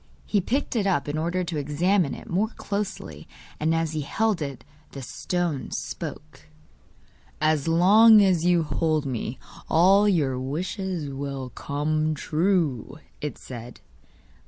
[0.25, 3.27] He picked it up in order to examine it more closely,
[3.59, 6.47] and as he held it the stone spoke.
[7.39, 9.37] 'As long as you hold me,
[9.69, 13.79] all your wishes will come true,' it said.